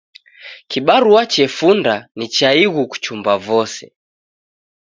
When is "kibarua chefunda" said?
0.69-1.95